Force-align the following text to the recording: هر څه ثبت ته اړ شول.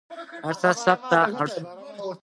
هر 0.47 0.55
څه 0.61 0.69
ثبت 0.83 1.03
ته 1.11 1.19
اړ 1.39 1.47
شول. 1.53 1.65